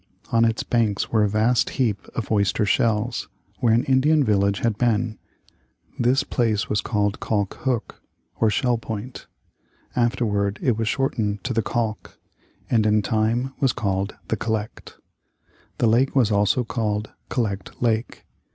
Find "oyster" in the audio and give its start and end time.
2.31-2.65